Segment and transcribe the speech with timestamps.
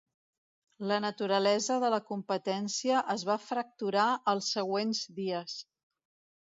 [0.91, 5.65] La naturalesa de la competència es va fracturar als següents dies.